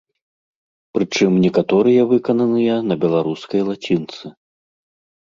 Прычым, 0.97 1.31
некаторыя 1.45 2.01
выкананыя 2.15 2.75
на 2.89 3.01
беларускай 3.07 3.61
лацінцы. 3.71 4.37